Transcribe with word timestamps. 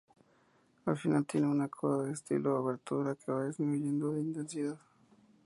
El 0.87 0.97
final 0.97 1.27
tiene 1.27 1.45
una 1.45 1.67
coda 1.67 2.05
de 2.05 2.13
estilo 2.13 2.59
obertura 2.59 3.13
que 3.13 3.31
va 3.31 3.45
disminuyendo 3.45 4.13
de 4.13 4.21
intensidad. 4.21 4.79